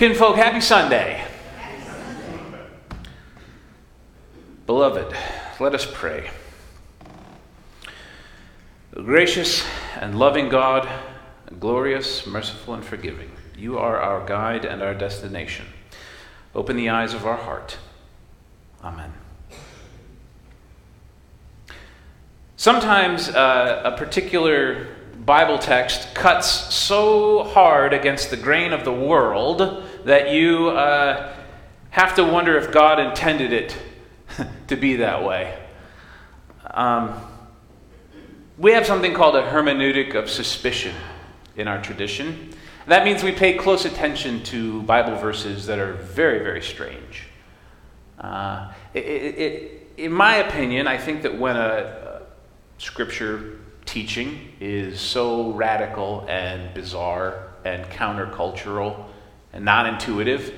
Kinfolk, 0.00 0.36
happy 0.36 0.62
Sunday. 0.62 1.22
Beloved, 4.64 5.14
let 5.60 5.74
us 5.74 5.86
pray. 5.92 6.30
Gracious 8.94 9.62
and 10.00 10.18
loving 10.18 10.48
God, 10.48 10.88
glorious, 11.58 12.26
merciful, 12.26 12.72
and 12.72 12.82
forgiving, 12.82 13.30
you 13.58 13.76
are 13.76 14.00
our 14.00 14.26
guide 14.26 14.64
and 14.64 14.80
our 14.80 14.94
destination. 14.94 15.66
Open 16.54 16.78
the 16.78 16.88
eyes 16.88 17.12
of 17.12 17.26
our 17.26 17.36
heart. 17.36 17.76
Amen. 18.82 19.12
Sometimes 22.56 23.28
uh, 23.28 23.82
a 23.84 23.98
particular 23.98 24.96
Bible 25.26 25.58
text 25.58 26.14
cuts 26.14 26.74
so 26.74 27.44
hard 27.44 27.92
against 27.92 28.30
the 28.30 28.38
grain 28.38 28.72
of 28.72 28.84
the 28.84 28.92
world 28.92 29.84
that 30.04 30.32
you 30.32 30.68
uh, 30.68 31.32
have 31.90 32.14
to 32.16 32.24
wonder 32.24 32.56
if 32.56 32.72
God 32.72 32.98
intended 32.98 33.52
it 33.52 33.76
to 34.68 34.76
be 34.76 34.96
that 34.96 35.24
way. 35.24 35.58
Um, 36.72 37.20
we 38.58 38.72
have 38.72 38.86
something 38.86 39.14
called 39.14 39.36
a 39.36 39.42
hermeneutic 39.42 40.14
of 40.14 40.30
suspicion 40.30 40.94
in 41.56 41.66
our 41.66 41.80
tradition. 41.82 42.50
That 42.86 43.04
means 43.04 43.22
we 43.22 43.32
pay 43.32 43.54
close 43.54 43.84
attention 43.84 44.42
to 44.44 44.82
Bible 44.82 45.16
verses 45.16 45.66
that 45.66 45.78
are 45.78 45.94
very, 45.94 46.40
very 46.40 46.62
strange. 46.62 47.24
Uh, 48.18 48.72
it, 48.94 49.00
it, 49.00 49.92
in 49.96 50.12
my 50.12 50.36
opinion, 50.36 50.86
I 50.86 50.98
think 50.98 51.22
that 51.22 51.38
when 51.38 51.56
a, 51.56 51.60
a 51.60 52.22
scripture 52.78 53.58
teaching 53.84 54.52
is 54.60 55.00
so 55.00 55.52
radical 55.52 56.24
and 56.28 56.72
bizarre 56.74 57.48
and 57.64 57.84
countercultural 57.86 59.06
and 59.52 59.64
non 59.64 59.86
intuitive, 59.86 60.54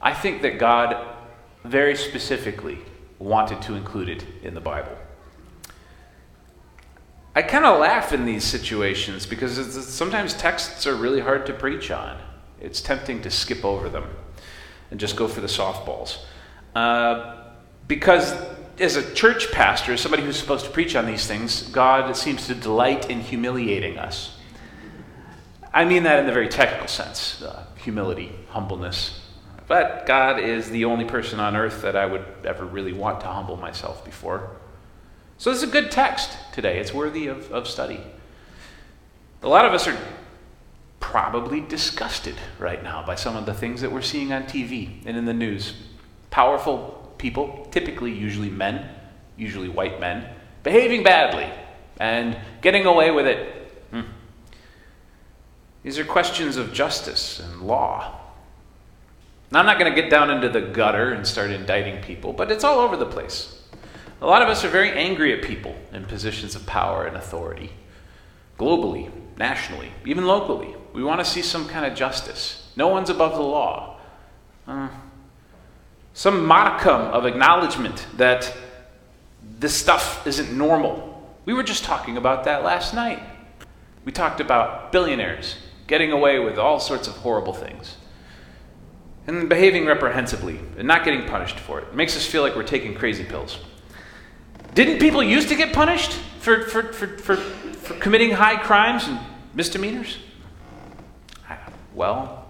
I 0.00 0.14
think 0.14 0.42
that 0.42 0.58
God 0.58 1.16
very 1.64 1.96
specifically 1.96 2.78
wanted 3.18 3.60
to 3.62 3.74
include 3.74 4.08
it 4.08 4.24
in 4.42 4.54
the 4.54 4.60
Bible. 4.60 4.96
I 7.34 7.42
kind 7.42 7.64
of 7.64 7.78
laugh 7.78 8.12
in 8.12 8.24
these 8.24 8.44
situations 8.44 9.26
because 9.26 9.86
sometimes 9.86 10.34
texts 10.34 10.86
are 10.86 10.94
really 10.94 11.20
hard 11.20 11.46
to 11.46 11.52
preach 11.52 11.90
on. 11.90 12.18
It's 12.60 12.80
tempting 12.80 13.22
to 13.22 13.30
skip 13.30 13.64
over 13.64 13.88
them 13.88 14.08
and 14.90 14.98
just 14.98 15.16
go 15.16 15.28
for 15.28 15.40
the 15.40 15.46
softballs. 15.46 16.18
Uh, 16.74 17.44
because 17.86 18.34
as 18.80 18.96
a 18.96 19.14
church 19.14 19.50
pastor, 19.52 19.92
as 19.92 20.00
somebody 20.00 20.22
who's 20.22 20.38
supposed 20.38 20.64
to 20.64 20.70
preach 20.70 20.96
on 20.96 21.06
these 21.06 21.26
things, 21.26 21.62
God 21.62 22.16
seems 22.16 22.46
to 22.46 22.54
delight 22.54 23.10
in 23.10 23.20
humiliating 23.20 23.98
us. 23.98 24.37
I 25.78 25.84
mean 25.84 26.02
that 26.02 26.18
in 26.18 26.26
the 26.26 26.32
very 26.32 26.48
technical 26.48 26.88
sense 26.88 27.40
uh, 27.40 27.64
humility, 27.76 28.32
humbleness. 28.48 29.20
But 29.68 30.06
God 30.06 30.40
is 30.40 30.70
the 30.70 30.86
only 30.86 31.04
person 31.04 31.38
on 31.38 31.54
earth 31.54 31.82
that 31.82 31.94
I 31.94 32.04
would 32.04 32.24
ever 32.44 32.64
really 32.64 32.92
want 32.92 33.20
to 33.20 33.28
humble 33.28 33.56
myself 33.56 34.04
before. 34.04 34.56
So 35.36 35.50
this 35.50 35.62
is 35.62 35.68
a 35.68 35.72
good 35.72 35.92
text 35.92 36.36
today. 36.52 36.80
It's 36.80 36.92
worthy 36.92 37.28
of, 37.28 37.52
of 37.52 37.68
study. 37.68 38.00
A 39.44 39.48
lot 39.48 39.66
of 39.66 39.72
us 39.72 39.86
are 39.86 39.96
probably 40.98 41.60
disgusted 41.60 42.34
right 42.58 42.82
now 42.82 43.06
by 43.06 43.14
some 43.14 43.36
of 43.36 43.46
the 43.46 43.54
things 43.54 43.80
that 43.82 43.92
we're 43.92 44.02
seeing 44.02 44.32
on 44.32 44.46
TV 44.46 45.00
and 45.06 45.16
in 45.16 45.26
the 45.26 45.32
news. 45.32 45.74
Powerful 46.30 47.14
people, 47.18 47.68
typically 47.70 48.10
usually 48.10 48.50
men, 48.50 48.88
usually 49.36 49.68
white 49.68 50.00
men, 50.00 50.28
behaving 50.64 51.04
badly 51.04 51.48
and 52.00 52.36
getting 52.62 52.84
away 52.84 53.12
with 53.12 53.28
it. 53.28 53.57
These 55.88 55.98
are 55.98 56.04
questions 56.04 56.58
of 56.58 56.74
justice 56.74 57.40
and 57.40 57.62
law. 57.62 58.20
Now, 59.50 59.60
I'm 59.60 59.64
not 59.64 59.78
going 59.78 59.90
to 59.90 59.98
get 59.98 60.10
down 60.10 60.30
into 60.30 60.50
the 60.50 60.60
gutter 60.60 61.14
and 61.14 61.26
start 61.26 61.50
indicting 61.50 62.02
people, 62.02 62.34
but 62.34 62.52
it's 62.52 62.62
all 62.62 62.80
over 62.80 62.94
the 62.94 63.06
place. 63.06 63.62
A 64.20 64.26
lot 64.26 64.42
of 64.42 64.50
us 64.50 64.62
are 64.64 64.68
very 64.68 64.90
angry 64.90 65.32
at 65.32 65.42
people 65.42 65.74
in 65.90 66.04
positions 66.04 66.54
of 66.54 66.66
power 66.66 67.06
and 67.06 67.16
authority, 67.16 67.72
globally, 68.58 69.10
nationally, 69.38 69.90
even 70.04 70.26
locally. 70.26 70.76
We 70.92 71.02
want 71.02 71.20
to 71.20 71.24
see 71.24 71.40
some 71.40 71.66
kind 71.66 71.86
of 71.86 71.94
justice. 71.94 72.70
No 72.76 72.88
one's 72.88 73.08
above 73.08 73.36
the 73.36 73.40
law. 73.40 73.98
Uh, 74.66 74.90
some 76.12 76.44
modicum 76.44 77.00
of 77.00 77.24
acknowledgement 77.24 78.06
that 78.18 78.54
this 79.58 79.74
stuff 79.74 80.26
isn't 80.26 80.52
normal. 80.52 81.34
We 81.46 81.54
were 81.54 81.62
just 81.62 81.84
talking 81.84 82.18
about 82.18 82.44
that 82.44 82.62
last 82.62 82.92
night. 82.92 83.22
We 84.04 84.12
talked 84.12 84.40
about 84.40 84.92
billionaires 84.92 85.56
getting 85.88 86.12
away 86.12 86.38
with 86.38 86.58
all 86.58 86.78
sorts 86.78 87.08
of 87.08 87.16
horrible 87.16 87.52
things 87.52 87.96
and 89.26 89.48
behaving 89.48 89.84
reprehensibly 89.86 90.60
and 90.78 90.86
not 90.86 91.04
getting 91.04 91.26
punished 91.26 91.58
for 91.58 91.80
it. 91.80 91.88
It 91.88 91.94
makes 91.94 92.16
us 92.16 92.24
feel 92.24 92.42
like 92.42 92.54
we're 92.54 92.62
taking 92.62 92.94
crazy 92.94 93.24
pills. 93.24 93.58
Didn't 94.74 95.00
people 95.00 95.22
used 95.22 95.48
to 95.48 95.56
get 95.56 95.72
punished 95.72 96.12
for, 96.38 96.62
for, 96.62 96.92
for, 96.92 97.18
for, 97.18 97.36
for 97.36 97.94
committing 97.94 98.30
high 98.30 98.56
crimes 98.62 99.08
and 99.08 99.18
misdemeanors? 99.54 100.18
Well, 101.94 102.46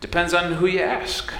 depends 0.00 0.34
on 0.34 0.52
who 0.52 0.66
you 0.66 0.80
ask. 0.80 1.32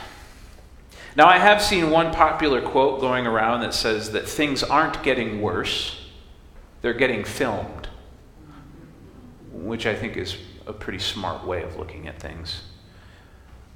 Now, 1.16 1.26
I 1.26 1.38
have 1.38 1.60
seen 1.60 1.90
one 1.90 2.12
popular 2.12 2.62
quote 2.62 3.00
going 3.00 3.26
around 3.26 3.60
that 3.60 3.74
says 3.74 4.12
that 4.12 4.26
things 4.26 4.62
aren't 4.62 5.02
getting 5.02 5.42
worse, 5.42 6.08
they're 6.80 6.94
getting 6.94 7.22
filmed, 7.24 7.88
which 9.52 9.86
I 9.86 9.94
think 9.94 10.16
is 10.16 10.36
a 10.66 10.72
pretty 10.72 10.98
smart 10.98 11.46
way 11.46 11.62
of 11.62 11.76
looking 11.76 12.08
at 12.08 12.20
things. 12.20 12.62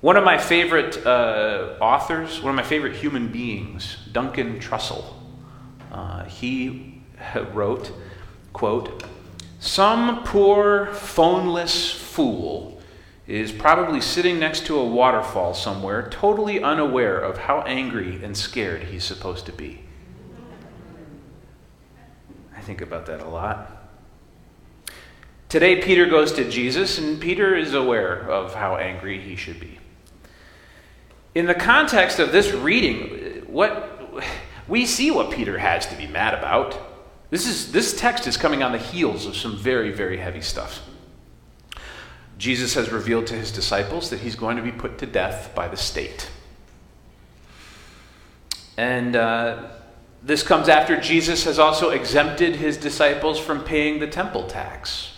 One 0.01 0.17
of 0.17 0.25
my 0.25 0.39
favorite 0.39 1.05
uh, 1.05 1.75
authors, 1.81 2.41
one 2.41 2.51
of 2.51 2.57
my 2.57 2.63
favorite 2.63 2.95
human 2.95 3.29
beings, 3.29 3.97
Duncan 4.13 4.61
Trussell, 4.61 5.05
uh, 5.91 6.25
he 6.25 7.03
wrote, 7.53 7.93
quote, 8.53 9.03
Some 9.59 10.23
poor, 10.23 10.87
phoneless 10.93 11.93
fool 11.93 12.81
is 13.27 13.53
probably 13.53 14.01
sitting 14.01 14.39
next 14.39 14.67
to 14.67 14.79
a 14.79 14.85
waterfall 14.85 15.53
somewhere, 15.53 16.09
totally 16.11 16.63
unaware 16.63 17.19
of 17.19 17.37
how 17.37 17.61
angry 17.63 18.23
and 18.25 18.37
scared 18.37 18.85
he's 18.85 19.05
supposed 19.05 19.45
to 19.47 19.53
be. 19.53 19.83
I 22.57 22.61
think 22.61 22.81
about 22.81 23.07
that 23.07 23.21
a 23.21 23.29
lot. 23.29 23.78
Today, 25.49 25.81
Peter 25.81 26.07
goes 26.07 26.33
to 26.33 26.49
Jesus, 26.49 26.99
and 26.99 27.21
Peter 27.21 27.57
is 27.57 27.73
aware 27.73 28.31
of 28.31 28.55
how 28.55 28.77
angry 28.77 29.21
he 29.21 29.35
should 29.35 29.59
be. 29.59 29.79
In 31.35 31.47
the 31.47 31.55
context 31.55 32.19
of 32.19 32.33
this 32.33 32.53
reading, 32.53 33.45
what 33.47 33.99
we 34.69 34.85
see 34.85 35.11
what 35.11 35.31
Peter 35.31 35.59
has 35.59 35.87
to 35.87 35.97
be 35.97 36.07
mad 36.07 36.35
about. 36.35 36.79
This, 37.31 37.47
is, 37.47 37.73
this 37.73 37.99
text 37.99 38.27
is 38.27 38.37
coming 38.37 38.63
on 38.63 38.73
the 38.73 38.79
heels 38.79 39.27
of 39.27 39.37
some 39.37 39.57
very, 39.57 39.91
very 39.91 40.19
heavy 40.19 40.43
stuff. 40.43 40.83
Jesus 42.37 42.75
has 42.75 42.93
revealed 42.93 43.27
to 43.29 43.35
his 43.35 43.51
disciples 43.51 44.11
that 44.11 44.21
he's 44.21 44.37
going 44.37 44.57
to 44.57 44.63
be 44.63 44.71
put 44.71 44.99
to 44.99 45.07
death 45.07 45.53
by 45.55 45.67
the 45.67 45.77
state. 45.77 46.31
And 48.77 49.17
uh, 49.17 49.71
this 50.23 50.43
comes 50.43 50.69
after 50.69 51.01
Jesus 51.01 51.45
has 51.45 51.59
also 51.59 51.91
exempted 51.91 52.57
his 52.57 52.77
disciples 52.77 53.41
from 53.41 53.65
paying 53.65 53.99
the 53.99 54.07
temple 54.07 54.47
tax. 54.47 55.18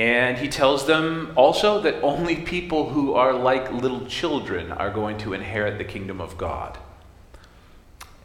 And 0.00 0.38
he 0.38 0.48
tells 0.48 0.86
them 0.86 1.30
also 1.36 1.82
that 1.82 2.02
only 2.02 2.34
people 2.34 2.88
who 2.88 3.12
are 3.12 3.34
like 3.34 3.70
little 3.70 4.06
children 4.06 4.72
are 4.72 4.90
going 4.90 5.18
to 5.18 5.34
inherit 5.34 5.76
the 5.76 5.84
kingdom 5.84 6.22
of 6.22 6.38
God. 6.38 6.78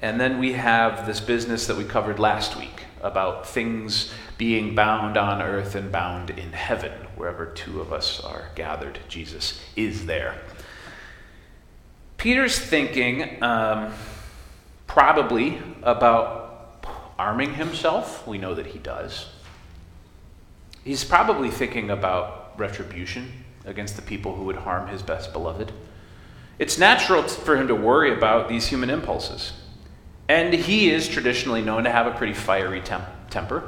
And 0.01 0.17
then 0.17 0.39
we 0.39 0.53
have 0.53 1.05
this 1.05 1.19
business 1.19 1.67
that 1.67 1.75
we 1.75 1.83
covered 1.83 2.17
last 2.17 2.55
week 2.55 2.85
about 3.01 3.45
things 3.45 4.13
being 4.37 4.73
bound 4.73 5.17
on 5.17 5.41
earth 5.41 5.75
and 5.75 5.91
bound 5.91 6.29
in 6.29 6.53
heaven. 6.53 6.93
Wherever 7.17 7.45
two 7.45 7.81
of 7.81 7.91
us 7.91 8.21
are 8.21 8.51
gathered, 8.55 8.99
Jesus 9.09 9.59
is 9.75 10.05
there. 10.05 10.35
Peter's 12.15 12.57
thinking 12.57 13.43
um, 13.43 13.91
probably 14.87 15.61
about 15.83 16.85
arming 17.19 17.55
himself. 17.55 18.25
We 18.25 18.37
know 18.37 18.53
that 18.53 18.67
he 18.67 18.79
does. 18.79 19.25
He's 20.85 21.03
probably 21.03 21.49
thinking 21.49 21.89
about 21.89 22.53
retribution 22.57 23.43
against 23.65 23.95
the 23.95 24.03
people 24.03 24.35
who 24.35 24.43
would 24.43 24.57
harm 24.57 24.87
his 24.87 25.01
best 25.01 25.33
beloved. 25.33 25.71
It's 26.59 26.77
natural 26.77 27.23
for 27.23 27.57
him 27.57 27.67
to 27.67 27.75
worry 27.75 28.13
about 28.13 28.47
these 28.47 28.67
human 28.67 28.91
impulses. 28.91 29.53
And 30.29 30.53
he 30.53 30.91
is 30.91 31.07
traditionally 31.07 31.63
known 31.63 31.85
to 31.85 31.91
have 31.91 32.05
a 32.05 32.11
pretty 32.11 32.33
fiery 32.33 32.81
temp- 32.81 33.09
temper. 33.31 33.63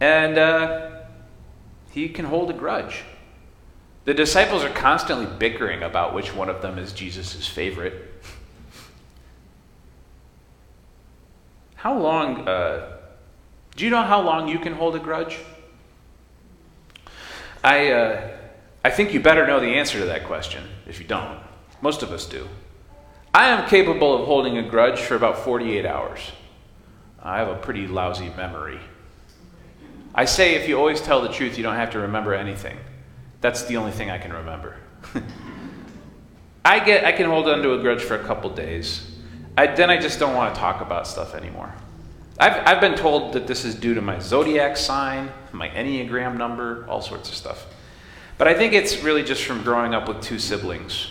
And 0.00 0.38
uh, 0.38 1.02
he 1.90 2.08
can 2.08 2.24
hold 2.24 2.48
a 2.48 2.54
grudge. 2.54 3.02
The 4.06 4.14
disciples 4.14 4.64
are 4.64 4.70
constantly 4.70 5.26
bickering 5.26 5.82
about 5.82 6.14
which 6.14 6.34
one 6.34 6.48
of 6.48 6.62
them 6.62 6.78
is 6.78 6.94
Jesus' 6.94 7.46
favorite. 7.46 8.24
How 11.74 11.98
long, 11.98 12.48
uh, 12.48 12.96
do 13.76 13.84
you 13.84 13.90
know 13.90 14.02
how 14.02 14.22
long 14.22 14.48
you 14.48 14.58
can 14.58 14.72
hold 14.72 14.96
a 14.96 14.98
grudge? 14.98 15.38
I, 17.62 17.90
uh, 17.90 18.30
I 18.84 18.90
think 18.90 19.12
you 19.12 19.20
better 19.20 19.46
know 19.46 19.60
the 19.60 19.74
answer 19.74 19.98
to 19.98 20.06
that 20.06 20.24
question 20.24 20.64
if 20.86 21.00
you 21.00 21.06
don't. 21.06 21.38
Most 21.80 22.02
of 22.02 22.10
us 22.12 22.26
do. 22.26 22.48
I 23.34 23.48
am 23.48 23.68
capable 23.68 24.14
of 24.18 24.26
holding 24.26 24.58
a 24.58 24.68
grudge 24.68 25.00
for 25.00 25.14
about 25.14 25.38
48 25.38 25.84
hours. 25.84 26.20
I 27.22 27.38
have 27.38 27.48
a 27.48 27.56
pretty 27.56 27.86
lousy 27.86 28.30
memory. 28.30 28.80
I 30.14 30.24
say 30.24 30.54
if 30.54 30.68
you 30.68 30.78
always 30.78 31.00
tell 31.00 31.20
the 31.20 31.28
truth, 31.28 31.56
you 31.56 31.62
don't 31.62 31.76
have 31.76 31.90
to 31.90 32.00
remember 32.00 32.34
anything. 32.34 32.78
That's 33.40 33.64
the 33.64 33.76
only 33.76 33.92
thing 33.92 34.10
I 34.10 34.18
can 34.18 34.32
remember. 34.32 34.76
I 36.64 36.80
get 36.80 37.04
I 37.04 37.12
can 37.12 37.26
hold 37.26 37.48
on 37.48 37.62
to 37.62 37.74
a 37.74 37.78
grudge 37.80 38.02
for 38.02 38.16
a 38.16 38.24
couple 38.24 38.50
days. 38.50 39.16
I, 39.56 39.66
then 39.66 39.90
I 39.90 39.98
just 39.98 40.18
don't 40.18 40.34
want 40.34 40.54
to 40.54 40.60
talk 40.60 40.80
about 40.80 41.06
stuff 41.06 41.34
anymore. 41.34 41.72
I've, 42.38 42.66
I've 42.66 42.80
been 42.80 42.94
told 42.94 43.32
that 43.32 43.46
this 43.46 43.64
is 43.64 43.74
due 43.74 43.94
to 43.94 44.00
my 44.00 44.20
zodiac 44.20 44.76
sign, 44.76 45.30
my 45.52 45.68
Enneagram 45.68 46.36
number, 46.36 46.86
all 46.88 47.02
sorts 47.02 47.28
of 47.28 47.34
stuff. 47.34 47.66
But 48.36 48.46
I 48.46 48.54
think 48.54 48.72
it's 48.72 49.02
really 49.02 49.24
just 49.24 49.42
from 49.42 49.62
growing 49.62 49.94
up 49.94 50.06
with 50.06 50.22
two 50.22 50.38
siblings. 50.38 51.10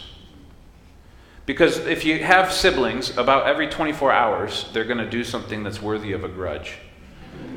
Because 1.46 1.80
if 1.80 2.06
you 2.06 2.24
have 2.24 2.52
siblings, 2.52 3.18
about 3.18 3.48
every 3.48 3.68
24 3.68 4.12
hours, 4.12 4.70
they're 4.74 4.86
going 4.86 4.98
to 4.98 5.10
do 5.10 5.24
something 5.24 5.64
that's 5.64 5.82
worthy 5.82 6.14
of 6.14 6.24
a 6.24 6.30
grudge. 6.30 6.76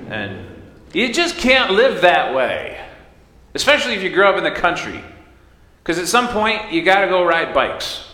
And 0.09 0.45
you 0.93 1.13
just 1.13 1.37
can't 1.37 1.73
live 1.73 2.03
that 2.03 2.35
way, 2.35 2.85
especially 3.55 3.95
if 3.95 4.03
you 4.03 4.11
grew 4.11 4.27
up 4.27 4.37
in 4.37 4.45
the 4.45 4.51
country. 4.51 5.03
Because 5.83 5.99
at 5.99 6.09
some 6.09 6.29
point, 6.29 6.73
you 6.73 6.83
got 6.83 7.03
to 7.03 7.09
go 7.09 7.25
ride 7.25 7.55
bikes, 7.55 8.05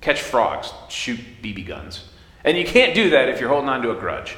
catch 0.00 0.20
frogs, 0.20 0.72
shoot 0.88 1.20
BB 1.42 1.66
guns. 1.66 2.04
And 2.44 2.56
you 2.56 2.64
can't 2.64 2.94
do 2.94 3.10
that 3.10 3.28
if 3.28 3.40
you're 3.40 3.48
holding 3.48 3.68
on 3.68 3.82
to 3.82 3.90
a 3.90 3.96
grudge. 3.96 4.36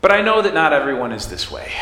But 0.00 0.12
I 0.12 0.22
know 0.22 0.42
that 0.42 0.54
not 0.54 0.72
everyone 0.72 1.12
is 1.12 1.28
this 1.28 1.50
way. 1.50 1.72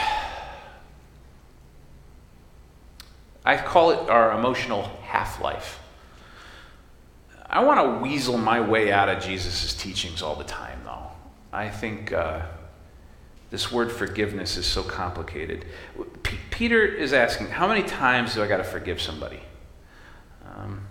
I 3.45 3.57
call 3.57 3.91
it 3.91 4.11
our 4.11 4.37
emotional 4.37 4.83
half 5.03 5.41
life. 5.41 5.81
I 7.49 7.63
want 7.63 7.81
to 7.81 8.03
weasel 8.03 8.39
my 8.39 8.61
way 8.61 8.91
out 8.91 9.09
of 9.09 9.23
Jesus' 9.23 9.73
teachings 9.75 10.21
all 10.21 10.35
the 10.35 10.45
time, 10.45 10.81
though. 10.85 11.11
I 11.53 11.69
think 11.69 12.13
uh, 12.13 12.43
this 13.51 13.71
word 13.71 13.93
forgiveness 13.93 14.57
is 14.57 14.67
so 14.67 14.83
complicated. 14.83 15.65
P- 16.25 16.39
Peter 16.51 16.85
is 16.85 17.13
asking, 17.13 17.49
How 17.49 17.69
many 17.69 17.85
times 17.85 18.35
do 18.35 18.43
I 18.43 18.49
got 18.49 18.57
to 18.57 18.65
forgive 18.65 19.01
somebody? 19.01 19.41
Um, 20.45 20.87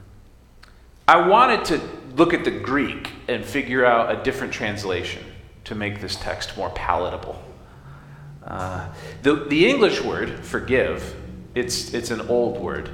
I 1.08 1.28
wanted 1.28 1.66
to 1.66 1.82
look 2.16 2.34
at 2.34 2.46
the 2.46 2.52
Greek 2.52 3.12
and 3.28 3.44
figure 3.44 3.86
out 3.86 4.18
a 4.18 4.24
different 4.24 4.54
translation 4.54 5.24
to 5.66 5.76
make 5.76 6.02
this 6.02 6.16
text 6.16 6.58
more 6.58 6.70
palatable. 6.72 7.42
Uh, 8.44 8.88
the, 9.24 9.36
the 9.36 9.68
English 9.68 10.02
word, 10.02 10.46
forgive, 10.46 11.16
it's, 11.56 11.94
it's 11.94 12.12
an 12.12 12.22
old 12.22 12.60
word. 12.60 12.90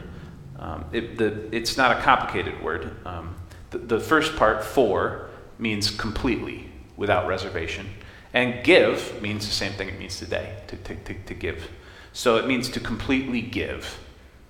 Um, 0.58 0.86
it, 0.92 1.18
the, 1.18 1.54
it's 1.56 1.78
not 1.78 1.98
a 1.98 2.02
complicated 2.02 2.62
word. 2.64 2.96
Um, 3.06 3.36
the, 3.72 3.78
the 3.80 4.00
first 4.00 4.36
part, 4.36 4.64
for, 4.64 5.30
means 5.60 5.92
completely, 5.92 6.70
without 6.96 7.28
reservation. 7.28 7.88
And 8.34 8.64
give 8.64 9.22
means 9.22 9.46
the 9.46 9.54
same 9.54 9.74
thing 9.74 9.90
it 9.90 10.00
means 10.00 10.18
today, 10.18 10.56
to, 10.68 10.78
to, 10.78 10.96
to, 10.96 11.14
to 11.14 11.34
give. 11.34 11.70
So 12.14 12.38
it 12.38 12.48
means 12.48 12.70
to 12.70 12.80
completely 12.80 13.42
give, 13.42 14.00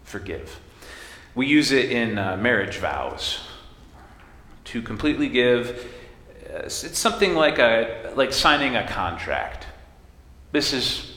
forgive. 0.04 0.60
We 1.34 1.48
use 1.48 1.72
it 1.72 1.92
in 1.92 2.18
uh, 2.18 2.38
marriage 2.38 2.78
vows. 2.78 3.40
To 4.66 4.82
completely 4.82 5.30
give, 5.30 5.92
it's 6.54 6.98
something 6.98 7.34
like, 7.34 7.60
a, 7.60 8.14
like 8.16 8.34
signing 8.34 8.76
a 8.76 8.88
contract. 8.88 9.68
This 10.52 10.74
is 10.74 11.16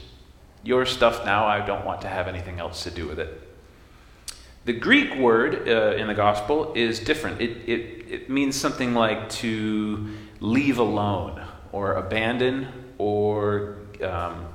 your 0.62 0.86
stuff 0.86 1.24
now. 1.24 1.46
I 1.46 1.64
don't 1.64 1.84
want 1.84 2.00
to 2.02 2.08
have 2.08 2.28
anything 2.28 2.60
else 2.60 2.84
to 2.84 2.90
do 2.90 3.06
with 3.06 3.18
it. 3.18 3.40
The 4.64 4.72
Greek 4.72 5.16
word 5.16 5.68
uh, 5.68 5.96
in 5.96 6.06
the 6.06 6.14
gospel 6.14 6.72
is 6.74 6.98
different. 7.00 7.40
It, 7.40 7.68
it, 7.68 8.06
it 8.10 8.30
means 8.30 8.56
something 8.56 8.94
like 8.94 9.28
to 9.30 10.08
leave 10.40 10.78
alone 10.78 11.44
or 11.72 11.94
abandon 11.94 12.68
or 12.96 13.78
um, 14.02 14.46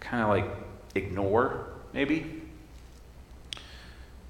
kind 0.00 0.22
of 0.22 0.28
like 0.28 0.46
ignore, 0.94 1.66
maybe. 1.92 2.42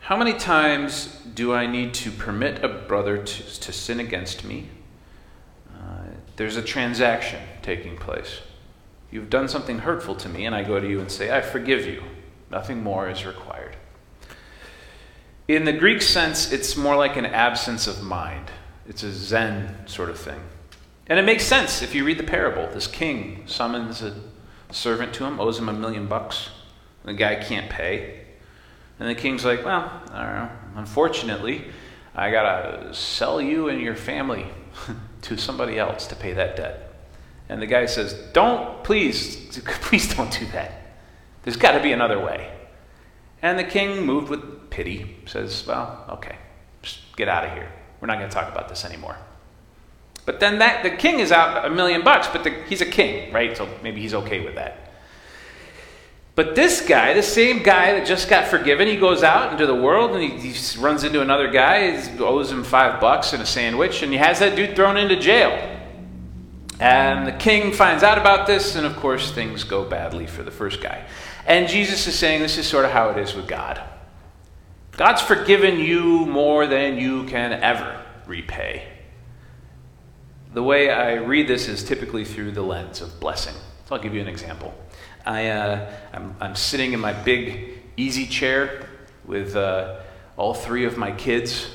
How 0.00 0.16
many 0.16 0.34
times 0.34 1.16
do 1.32 1.52
I 1.52 1.66
need 1.66 1.94
to 1.94 2.10
permit 2.10 2.64
a 2.64 2.68
brother 2.68 3.18
to, 3.18 3.60
to 3.60 3.72
sin 3.72 4.00
against 4.00 4.44
me? 4.44 4.68
There's 6.36 6.56
a 6.56 6.62
transaction 6.62 7.40
taking 7.62 7.96
place. 7.96 8.40
You've 9.10 9.30
done 9.30 9.48
something 9.48 9.80
hurtful 9.80 10.14
to 10.16 10.28
me, 10.28 10.46
and 10.46 10.54
I 10.54 10.62
go 10.64 10.80
to 10.80 10.88
you 10.88 11.00
and 11.00 11.10
say, 11.10 11.36
I 11.36 11.42
forgive 11.42 11.86
you. 11.86 12.02
Nothing 12.50 12.82
more 12.82 13.08
is 13.08 13.26
required. 13.26 13.76
In 15.48 15.64
the 15.64 15.72
Greek 15.72 16.00
sense, 16.00 16.50
it's 16.52 16.76
more 16.76 16.96
like 16.96 17.16
an 17.16 17.26
absence 17.26 17.86
of 17.86 18.02
mind. 18.02 18.50
It's 18.88 19.02
a 19.02 19.12
Zen 19.12 19.86
sort 19.86 20.08
of 20.08 20.18
thing. 20.18 20.40
And 21.06 21.18
it 21.18 21.24
makes 21.24 21.44
sense 21.44 21.82
if 21.82 21.94
you 21.94 22.04
read 22.04 22.18
the 22.18 22.24
parable. 22.24 22.68
This 22.72 22.86
king 22.86 23.42
summons 23.46 24.02
a 24.02 24.14
servant 24.70 25.12
to 25.14 25.24
him, 25.24 25.40
owes 25.40 25.58
him 25.58 25.68
a 25.68 25.72
million 25.72 26.06
bucks. 26.06 26.48
The 27.04 27.12
guy 27.12 27.34
can't 27.36 27.68
pay. 27.68 28.20
And 28.98 29.08
the 29.08 29.14
king's 29.14 29.44
like, 29.44 29.64
Well, 29.64 29.90
I 30.12 30.24
don't 30.24 30.34
know. 30.34 30.50
Unfortunately, 30.76 31.64
I 32.14 32.30
got 32.30 32.42
to 32.62 32.94
sell 32.94 33.40
you 33.40 33.68
and 33.68 33.80
your 33.80 33.96
family 33.96 34.46
to 35.22 35.36
somebody 35.36 35.78
else 35.78 36.06
to 36.08 36.16
pay 36.16 36.32
that 36.34 36.56
debt. 36.56 36.92
And 37.48 37.60
the 37.60 37.66
guy 37.66 37.86
says, 37.86 38.14
Don't, 38.32 38.82
please, 38.84 39.58
please 39.64 40.14
don't 40.14 40.30
do 40.30 40.46
that. 40.46 40.72
There's 41.42 41.56
got 41.56 41.72
to 41.72 41.82
be 41.82 41.92
another 41.92 42.18
way. 42.18 42.52
And 43.40 43.58
the 43.58 43.64
king, 43.64 44.06
moved 44.06 44.28
with 44.28 44.70
pity, 44.70 45.16
says, 45.26 45.64
Well, 45.66 46.04
okay, 46.08 46.36
just 46.82 47.00
get 47.16 47.28
out 47.28 47.44
of 47.44 47.52
here. 47.52 47.70
We're 48.00 48.06
not 48.08 48.18
going 48.18 48.28
to 48.28 48.34
talk 48.34 48.50
about 48.50 48.68
this 48.68 48.84
anymore. 48.84 49.16
But 50.24 50.38
then 50.38 50.58
that 50.58 50.82
the 50.82 50.90
king 50.90 51.18
is 51.18 51.32
out 51.32 51.64
a 51.64 51.70
million 51.70 52.02
bucks, 52.02 52.28
but 52.28 52.44
the, 52.44 52.50
he's 52.68 52.80
a 52.80 52.86
king, 52.86 53.32
right? 53.32 53.56
So 53.56 53.68
maybe 53.82 54.00
he's 54.00 54.14
okay 54.14 54.44
with 54.44 54.54
that. 54.54 54.81
But 56.34 56.54
this 56.54 56.80
guy, 56.80 57.12
the 57.12 57.22
same 57.22 57.62
guy 57.62 57.92
that 57.92 58.06
just 58.06 58.28
got 58.28 58.48
forgiven, 58.48 58.88
he 58.88 58.96
goes 58.96 59.22
out 59.22 59.52
into 59.52 59.66
the 59.66 59.74
world 59.74 60.12
and 60.12 60.22
he, 60.22 60.52
he 60.52 60.78
runs 60.80 61.04
into 61.04 61.20
another 61.20 61.50
guy, 61.50 62.02
owes 62.18 62.50
him 62.50 62.64
five 62.64 63.00
bucks 63.00 63.34
and 63.34 63.42
a 63.42 63.46
sandwich, 63.46 64.02
and 64.02 64.10
he 64.10 64.18
has 64.18 64.38
that 64.38 64.56
dude 64.56 64.74
thrown 64.74 64.96
into 64.96 65.16
jail. 65.16 65.50
And 66.80 67.26
the 67.26 67.32
king 67.32 67.70
finds 67.72 68.02
out 68.02 68.16
about 68.18 68.46
this, 68.46 68.76
and 68.76 68.86
of 68.86 68.96
course, 68.96 69.30
things 69.30 69.62
go 69.62 69.84
badly 69.84 70.26
for 70.26 70.42
the 70.42 70.50
first 70.50 70.80
guy. 70.80 71.04
And 71.46 71.68
Jesus 71.68 72.06
is 72.06 72.18
saying 72.18 72.40
this 72.40 72.56
is 72.56 72.66
sort 72.66 72.86
of 72.86 72.92
how 72.92 73.10
it 73.10 73.18
is 73.18 73.34
with 73.34 73.46
God. 73.46 73.80
God's 74.92 75.22
forgiven 75.22 75.78
you 75.78 76.26
more 76.26 76.66
than 76.66 76.98
you 76.98 77.24
can 77.24 77.52
ever 77.52 78.02
repay. 78.26 78.88
The 80.54 80.62
way 80.62 80.90
I 80.90 81.14
read 81.14 81.46
this 81.46 81.68
is 81.68 81.84
typically 81.84 82.24
through 82.24 82.52
the 82.52 82.62
lens 82.62 83.00
of 83.00 83.20
blessing. 83.20 83.54
So 83.86 83.94
I'll 83.94 84.02
give 84.02 84.14
you 84.14 84.20
an 84.20 84.28
example. 84.28 84.74
I, 85.24 85.48
uh, 85.48 85.92
I'm, 86.12 86.34
I'm, 86.40 86.56
sitting 86.56 86.92
in 86.92 87.00
my 87.00 87.12
big 87.12 87.78
easy 87.96 88.26
chair 88.26 88.88
with 89.24 89.54
uh, 89.54 90.00
all 90.36 90.54
three 90.54 90.84
of 90.84 90.96
my 90.96 91.12
kids 91.12 91.70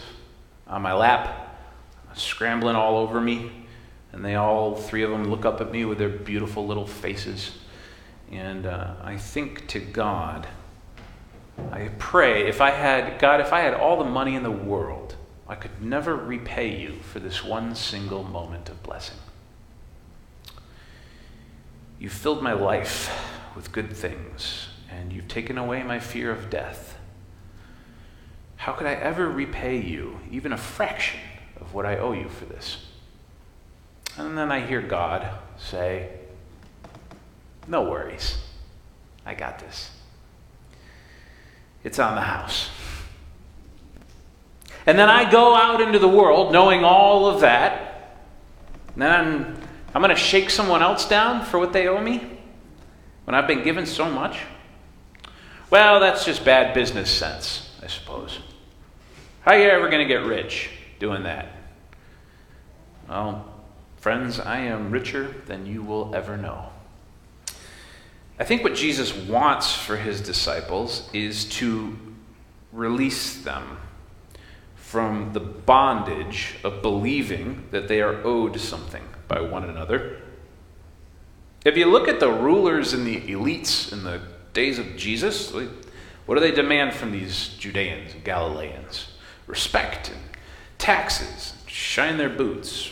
on 0.67 0.81
my 0.81 0.93
lap, 0.93 1.57
scrambling 2.13 2.75
all 2.75 2.97
over 2.97 3.21
me. 3.21 3.51
And 4.11 4.25
they 4.25 4.35
all, 4.35 4.75
three 4.75 5.03
of 5.03 5.11
them, 5.11 5.25
look 5.25 5.45
up 5.45 5.61
at 5.61 5.71
me 5.71 5.85
with 5.85 5.97
their 5.97 6.09
beautiful 6.09 6.65
little 6.65 6.87
faces. 6.87 7.51
And 8.31 8.65
uh, 8.65 8.95
I 9.01 9.17
think 9.17 9.67
to 9.67 9.79
God, 9.79 10.47
I 11.71 11.89
pray, 11.99 12.47
if 12.47 12.59
I 12.59 12.71
had, 12.71 13.19
God, 13.19 13.39
if 13.39 13.53
I 13.53 13.61
had 13.61 13.73
all 13.73 13.97
the 13.97 14.09
money 14.09 14.35
in 14.35 14.43
the 14.43 14.51
world, 14.51 15.15
I 15.47 15.55
could 15.55 15.81
never 15.81 16.15
repay 16.15 16.77
you 16.79 16.95
for 17.01 17.19
this 17.19 17.43
one 17.43 17.75
single 17.75 18.23
moment 18.23 18.69
of 18.69 18.83
blessing. 18.83 19.17
You 21.99 22.09
filled 22.09 22.43
my 22.43 22.53
life 22.53 23.26
with 23.57 23.71
good 23.71 23.91
things, 23.91 24.67
and 24.87 25.11
you've 25.11 25.27
taken 25.27 25.57
away 25.57 25.81
my 25.81 25.97
fear 25.99 26.31
of 26.31 26.47
death. 26.47 26.95
How 28.55 28.71
could 28.71 28.85
I 28.85 28.93
ever 28.93 29.27
repay 29.27 29.81
you, 29.81 30.19
even 30.29 30.53
a 30.53 30.57
fraction 30.57 31.19
of 31.59 31.73
what 31.73 31.83
I 31.83 31.97
owe 31.97 32.11
you 32.11 32.29
for 32.29 32.45
this? 32.45 32.85
And 34.15 34.37
then 34.37 34.51
I 34.51 34.63
hear 34.63 34.79
God 34.79 35.27
say, 35.57 36.09
No 37.67 37.81
worries. 37.81 38.37
I 39.25 39.33
got 39.33 39.57
this. 39.57 39.89
It's 41.83 41.97
on 41.97 42.13
the 42.13 42.21
house. 42.21 42.69
And 44.85 44.99
then 44.99 45.09
I 45.09 45.29
go 45.29 45.55
out 45.55 45.81
into 45.81 45.97
the 45.97 46.07
world 46.07 46.53
knowing 46.53 46.83
all 46.83 47.25
of 47.25 47.41
that. 47.41 48.13
And 48.93 49.01
then 49.01 49.11
I'm, 49.11 49.61
I'm 49.95 50.01
going 50.03 50.15
to 50.15 50.21
shake 50.21 50.51
someone 50.51 50.83
else 50.83 51.09
down 51.09 51.43
for 51.43 51.57
what 51.57 51.73
they 51.73 51.87
owe 51.87 51.99
me 51.99 52.36
when 53.27 53.35
I've 53.35 53.45
been 53.45 53.61
given 53.61 53.85
so 53.85 54.09
much? 54.09 54.39
Well, 55.69 55.99
that's 55.99 56.23
just 56.23 56.45
bad 56.45 56.73
business 56.73 57.11
sense, 57.11 57.75
I 57.83 57.87
suppose. 57.87 58.39
How 59.41 59.51
are 59.51 59.59
you 59.59 59.67
ever 59.67 59.89
going 59.89 60.07
to 60.07 60.07
get 60.07 60.25
rich 60.25 60.69
doing 60.97 61.23
that? 61.23 61.49
Well, 63.09 63.45
friends, 63.97 64.39
I 64.39 64.59
am 64.59 64.91
richer 64.91 65.35
than 65.45 65.65
you 65.65 65.83
will 65.83 66.15
ever 66.15 66.37
know. 66.37 66.69
I 68.39 68.45
think 68.45 68.63
what 68.63 68.75
Jesus 68.75 69.13
wants 69.13 69.75
for 69.75 69.97
his 69.97 70.21
disciples 70.21 71.09
is 71.11 71.43
to 71.55 71.97
release 72.71 73.43
them 73.43 73.77
from 74.77 75.33
the 75.33 75.41
bondage 75.41 76.55
of 76.63 76.81
believing 76.81 77.67
that 77.71 77.89
they 77.89 77.99
are 77.99 78.25
owed 78.25 78.57
something 78.57 79.03
by 79.27 79.41
one 79.41 79.65
another. 79.65 80.21
If 81.65 81.75
you 81.75 81.85
look 81.87 82.07
at 82.07 82.19
the 82.19 82.31
rulers 82.31 82.93
and 82.93 83.05
the 83.05 83.19
elites 83.21 83.91
in 83.91 84.03
the 84.03 84.21
days 84.53 84.79
of 84.79 84.95
Jesus, 84.95 85.53
what 86.25 86.35
do 86.35 86.39
they 86.39 86.51
demand 86.51 86.93
from 86.93 87.11
these 87.11 87.49
Judeans 87.59 88.13
and 88.13 88.23
Galileans? 88.23 89.07
Respect 89.47 90.09
and 90.09 90.19
taxes, 90.77 91.53
shine 91.65 92.17
their 92.17 92.29
boots, 92.29 92.91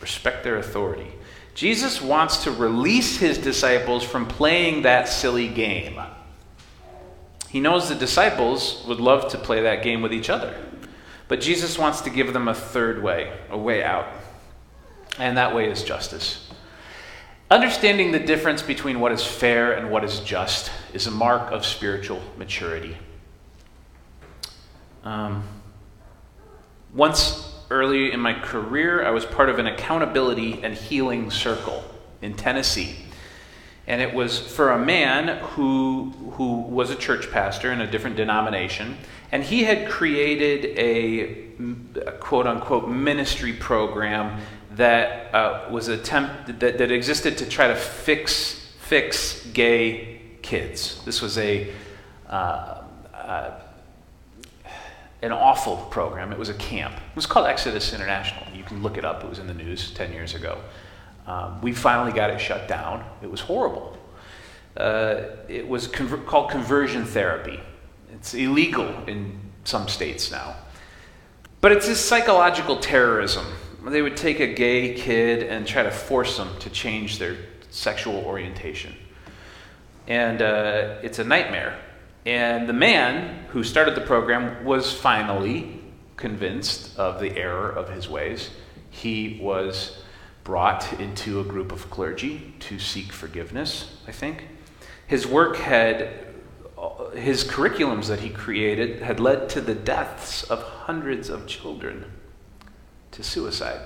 respect 0.00 0.44
their 0.44 0.56
authority. 0.56 1.12
Jesus 1.54 2.00
wants 2.00 2.44
to 2.44 2.50
release 2.50 3.18
his 3.18 3.38
disciples 3.38 4.02
from 4.02 4.26
playing 4.26 4.82
that 4.82 5.08
silly 5.08 5.48
game. 5.48 6.00
He 7.48 7.60
knows 7.60 7.88
the 7.88 7.94
disciples 7.94 8.84
would 8.86 9.00
love 9.00 9.30
to 9.32 9.38
play 9.38 9.62
that 9.62 9.82
game 9.82 10.02
with 10.02 10.12
each 10.12 10.30
other. 10.30 10.56
But 11.26 11.40
Jesus 11.40 11.78
wants 11.78 12.00
to 12.02 12.10
give 12.10 12.32
them 12.32 12.48
a 12.48 12.54
third 12.54 13.02
way, 13.02 13.32
a 13.50 13.58
way 13.58 13.82
out. 13.82 14.06
And 15.18 15.36
that 15.36 15.54
way 15.54 15.70
is 15.70 15.82
justice. 15.82 16.49
Understanding 17.50 18.12
the 18.12 18.20
difference 18.20 18.62
between 18.62 19.00
what 19.00 19.10
is 19.10 19.26
fair 19.26 19.72
and 19.72 19.90
what 19.90 20.04
is 20.04 20.20
just 20.20 20.70
is 20.92 21.08
a 21.08 21.10
mark 21.10 21.50
of 21.50 21.66
spiritual 21.66 22.22
maturity. 22.38 22.96
Um, 25.02 25.42
once 26.94 27.52
early 27.68 28.12
in 28.12 28.20
my 28.20 28.34
career, 28.34 29.04
I 29.04 29.10
was 29.10 29.24
part 29.24 29.48
of 29.48 29.58
an 29.58 29.66
accountability 29.66 30.62
and 30.62 30.74
healing 30.74 31.32
circle 31.32 31.82
in 32.22 32.34
Tennessee. 32.34 32.94
And 33.88 34.00
it 34.00 34.14
was 34.14 34.38
for 34.38 34.70
a 34.70 34.78
man 34.78 35.38
who, 35.38 36.12
who 36.34 36.60
was 36.60 36.90
a 36.90 36.96
church 36.96 37.32
pastor 37.32 37.72
in 37.72 37.80
a 37.80 37.90
different 37.90 38.14
denomination. 38.14 38.96
And 39.32 39.42
he 39.42 39.64
had 39.64 39.88
created 39.88 40.78
a, 40.78 42.02
a 42.06 42.12
quote 42.12 42.46
unquote 42.46 42.88
ministry 42.88 43.54
program 43.54 44.40
that 44.80 45.34
uh, 45.34 45.68
was 45.70 45.88
attempt 45.88 46.58
that, 46.60 46.78
that 46.78 46.90
existed 46.90 47.36
to 47.38 47.46
try 47.46 47.68
to 47.68 47.76
fix 47.76 48.54
fix 48.80 49.46
gay 49.48 50.20
kids. 50.42 51.04
This 51.04 51.20
was 51.20 51.36
a 51.38 51.72
uh, 52.28 52.82
uh, 53.14 53.60
an 55.22 55.32
awful 55.32 55.76
program. 55.90 56.32
It 56.32 56.38
was 56.38 56.48
a 56.48 56.54
camp. 56.54 56.94
It 56.94 57.16
was 57.16 57.26
called 57.26 57.46
Exodus 57.46 57.92
International. 57.92 58.42
You 58.56 58.64
can 58.64 58.82
look 58.82 58.96
it 58.96 59.04
up. 59.04 59.22
It 59.22 59.28
was 59.28 59.38
in 59.38 59.46
the 59.46 59.54
news 59.54 59.90
10 59.92 60.12
years 60.12 60.34
ago. 60.34 60.58
Um, 61.26 61.60
we 61.60 61.72
finally 61.72 62.12
got 62.12 62.30
it 62.30 62.40
shut 62.40 62.66
down. 62.66 63.04
It 63.20 63.30
was 63.30 63.40
horrible. 63.40 63.98
Uh, 64.76 65.24
it 65.46 65.68
was 65.68 65.88
conver- 65.88 66.24
called 66.24 66.50
conversion 66.50 67.04
therapy. 67.04 67.60
It's 68.14 68.32
illegal 68.32 68.88
in 69.06 69.38
some 69.64 69.88
states 69.88 70.30
now. 70.30 70.56
But 71.60 71.72
it's 71.72 71.86
this 71.86 72.02
psychological 72.02 72.78
terrorism. 72.78 73.44
They 73.84 74.02
would 74.02 74.16
take 74.16 74.40
a 74.40 74.46
gay 74.46 74.94
kid 74.94 75.42
and 75.42 75.66
try 75.66 75.82
to 75.82 75.90
force 75.90 76.36
them 76.36 76.50
to 76.60 76.70
change 76.70 77.18
their 77.18 77.36
sexual 77.70 78.16
orientation. 78.24 78.94
And 80.06 80.42
uh, 80.42 80.96
it's 81.02 81.18
a 81.18 81.24
nightmare. 81.24 81.78
And 82.26 82.68
the 82.68 82.74
man 82.74 83.46
who 83.48 83.64
started 83.64 83.94
the 83.94 84.02
program 84.02 84.64
was 84.64 84.92
finally 84.92 85.80
convinced 86.16 86.98
of 86.98 87.20
the 87.20 87.36
error 87.36 87.70
of 87.70 87.88
his 87.88 88.08
ways. 88.08 88.50
He 88.90 89.38
was 89.40 90.02
brought 90.44 91.00
into 91.00 91.40
a 91.40 91.44
group 91.44 91.72
of 91.72 91.90
clergy 91.90 92.54
to 92.60 92.78
seek 92.78 93.12
forgiveness, 93.12 93.96
I 94.06 94.12
think. 94.12 94.48
His 95.06 95.26
work 95.26 95.56
had, 95.56 96.26
his 97.14 97.44
curriculums 97.44 98.08
that 98.08 98.20
he 98.20 98.30
created 98.30 99.00
had 99.00 99.20
led 99.20 99.48
to 99.50 99.60
the 99.60 99.74
deaths 99.74 100.42
of 100.44 100.62
hundreds 100.62 101.30
of 101.30 101.46
children, 101.46 102.04
to 103.20 103.28
suicide, 103.28 103.80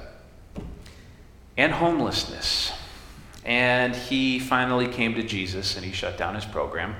and 1.57 1.73
homelessness. 1.73 2.73
And 3.45 3.95
he 3.95 4.38
finally 4.38 4.87
came 4.87 5.14
to 5.14 5.23
Jesus 5.23 5.76
and 5.76 5.85
he 5.85 5.93
shut 5.93 6.17
down 6.17 6.35
his 6.35 6.45
program. 6.45 6.97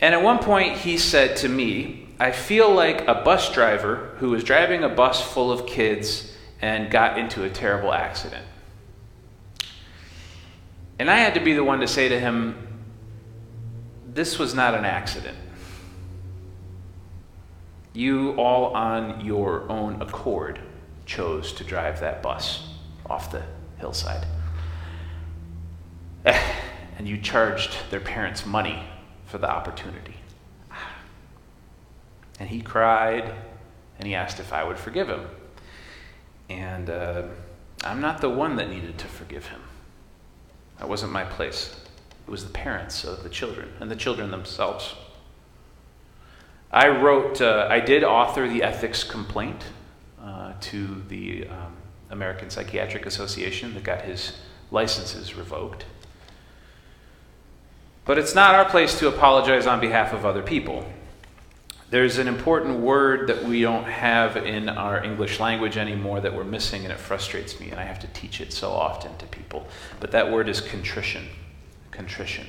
And 0.00 0.14
at 0.14 0.22
one 0.22 0.38
point, 0.38 0.76
he 0.78 0.98
said 0.98 1.36
to 1.38 1.48
me, 1.48 2.08
I 2.18 2.32
feel 2.32 2.72
like 2.72 3.06
a 3.06 3.14
bus 3.14 3.52
driver 3.52 4.14
who 4.18 4.30
was 4.30 4.44
driving 4.44 4.82
a 4.82 4.88
bus 4.88 5.22
full 5.22 5.50
of 5.50 5.66
kids 5.66 6.36
and 6.60 6.90
got 6.90 7.18
into 7.18 7.44
a 7.44 7.50
terrible 7.50 7.92
accident. 7.92 8.44
And 10.98 11.10
I 11.10 11.16
had 11.16 11.34
to 11.34 11.40
be 11.40 11.52
the 11.52 11.64
one 11.64 11.80
to 11.80 11.88
say 11.88 12.08
to 12.08 12.20
him, 12.20 12.56
This 14.12 14.38
was 14.38 14.54
not 14.54 14.74
an 14.74 14.84
accident. 14.84 15.38
You, 17.92 18.32
all 18.32 18.74
on 18.74 19.24
your 19.24 19.68
own 19.70 20.00
accord, 20.00 20.60
chose 21.06 21.52
to 21.54 21.64
drive 21.64 22.00
that 22.00 22.22
bus 22.22 22.68
off 23.08 23.30
the 23.30 23.42
hillside. 23.78 24.26
And 26.98 27.08
you 27.08 27.18
charged 27.18 27.90
their 27.90 27.98
parents 27.98 28.46
money 28.46 28.80
for 29.26 29.38
the 29.38 29.50
opportunity. 29.50 30.14
And 32.38 32.48
he 32.48 32.60
cried 32.60 33.34
and 33.98 34.06
he 34.06 34.14
asked 34.14 34.38
if 34.38 34.52
I 34.52 34.62
would 34.62 34.78
forgive 34.78 35.08
him. 35.08 35.26
And 36.48 36.90
uh, 36.90 37.22
I'm 37.82 38.00
not 38.00 38.20
the 38.20 38.28
one 38.28 38.56
that 38.56 38.68
needed 38.68 38.98
to 38.98 39.06
forgive 39.06 39.46
him. 39.46 39.60
That 40.78 40.88
wasn't 40.88 41.12
my 41.12 41.24
place. 41.24 41.74
It 42.26 42.30
was 42.30 42.44
the 42.44 42.50
parents 42.50 43.04
of 43.04 43.22
the 43.22 43.28
children 43.28 43.72
and 43.80 43.90
the 43.90 43.96
children 43.96 44.30
themselves. 44.30 44.94
I 46.70 46.88
wrote, 46.88 47.40
uh, 47.40 47.66
I 47.68 47.80
did 47.80 48.04
author 48.04 48.48
the 48.48 48.62
ethics 48.62 49.02
complaint 49.02 49.64
to 50.60 51.02
the 51.08 51.46
um, 51.48 51.76
American 52.10 52.50
Psychiatric 52.50 53.06
Association 53.06 53.74
that 53.74 53.84
got 53.84 54.02
his 54.02 54.38
licenses 54.70 55.34
revoked. 55.34 55.84
But 58.04 58.18
it's 58.18 58.34
not 58.34 58.54
our 58.54 58.64
place 58.64 58.98
to 58.98 59.08
apologize 59.08 59.66
on 59.66 59.80
behalf 59.80 60.12
of 60.12 60.26
other 60.26 60.42
people. 60.42 60.84
There's 61.90 62.18
an 62.18 62.26
important 62.26 62.80
word 62.80 63.28
that 63.28 63.44
we 63.44 63.60
don't 63.60 63.84
have 63.84 64.38
in 64.38 64.70
our 64.70 65.04
English 65.04 65.38
language 65.40 65.76
anymore 65.76 66.20
that 66.20 66.34
we're 66.34 66.42
missing, 66.42 66.84
and 66.84 66.92
it 66.92 66.98
frustrates 66.98 67.60
me, 67.60 67.70
and 67.70 67.78
I 67.78 67.84
have 67.84 67.98
to 68.00 68.06
teach 68.08 68.40
it 68.40 68.52
so 68.52 68.70
often 68.70 69.16
to 69.18 69.26
people. 69.26 69.66
But 70.00 70.10
that 70.12 70.32
word 70.32 70.48
is 70.48 70.60
contrition. 70.60 71.28
Contrition. 71.90 72.46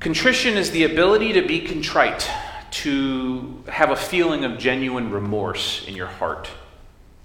Contrition 0.00 0.56
is 0.56 0.70
the 0.70 0.84
ability 0.84 1.34
to 1.34 1.42
be 1.42 1.60
contrite, 1.60 2.26
to 2.70 3.62
have 3.68 3.90
a 3.90 3.96
feeling 3.96 4.44
of 4.44 4.58
genuine 4.58 5.10
remorse 5.10 5.86
in 5.86 5.96
your 5.96 6.06
heart. 6.06 6.50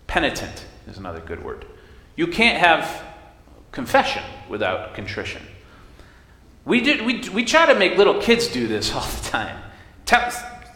Penitent 0.07 0.65
is 0.87 0.97
another 0.97 1.19
good 1.19 1.43
word. 1.43 1.65
You 2.15 2.27
can't 2.27 2.57
have 2.57 3.03
confession 3.71 4.23
without 4.49 4.93
contrition. 4.95 5.41
We, 6.63 6.81
did, 6.81 7.05
we, 7.05 7.27
we 7.29 7.45
try 7.45 7.65
to 7.67 7.75
make 7.77 7.97
little 7.97 8.19
kids 8.19 8.47
do 8.47 8.67
this 8.67 8.91
all 8.95 9.05
the 9.05 9.29
time. 9.29 9.61
Tell, 10.05 10.31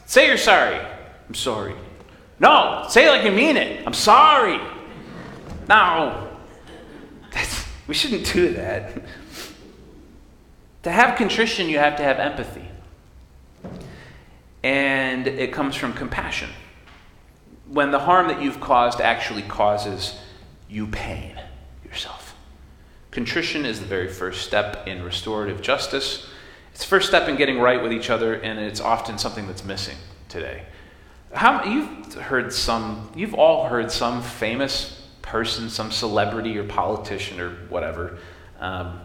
say 0.05 0.27
you're 0.27 0.38
sorry. 0.38 0.79
I'm 1.27 1.35
sorry. 1.35 1.75
No, 2.39 2.85
say 2.89 3.07
it 3.07 3.09
like 3.09 3.25
you 3.25 3.31
mean 3.31 3.57
it. 3.57 3.85
I'm 3.85 3.93
sorry. 3.93 4.59
No. 5.67 6.29
That's, 7.33 7.65
we 7.88 7.93
shouldn't 7.93 8.31
do 8.33 8.53
that. 8.53 8.93
to 10.83 10.91
have 10.91 11.17
contrition, 11.17 11.69
you 11.69 11.79
have 11.79 11.97
to 11.97 12.03
have 12.03 12.19
empathy. 12.19 12.65
And 14.63 15.27
it 15.27 15.53
comes 15.53 15.75
from 15.75 15.93
compassion. 15.93 16.49
When 17.67 17.91
the 17.91 17.99
harm 17.99 18.27
that 18.27 18.41
you've 18.41 18.59
caused 18.59 18.99
actually 18.99 19.43
causes 19.43 20.19
you 20.69 20.87
pain 20.87 21.39
yourself. 21.83 22.35
Contrition 23.11 23.65
is 23.65 23.79
the 23.79 23.85
very 23.85 24.07
first 24.07 24.45
step 24.45 24.87
in 24.87 25.03
restorative 25.03 25.61
justice. 25.61 26.27
It's 26.71 26.81
the 26.81 26.87
first 26.87 27.07
step 27.07 27.27
in 27.27 27.35
getting 27.35 27.59
right 27.59 27.81
with 27.81 27.91
each 27.91 28.09
other, 28.09 28.35
and 28.35 28.59
it's 28.59 28.79
often 28.79 29.17
something 29.17 29.47
that's 29.47 29.63
missing 29.63 29.97
today. 30.29 30.63
How, 31.33 31.63
you've 31.63 32.13
heard 32.13 32.53
some, 32.53 33.11
you've 33.15 33.33
all 33.33 33.67
heard 33.67 33.91
some 33.91 34.21
famous 34.21 35.07
person, 35.21 35.69
some 35.69 35.91
celebrity 35.91 36.57
or 36.57 36.63
politician 36.63 37.39
or 37.39 37.51
whatever, 37.69 38.19
um, 38.59 38.99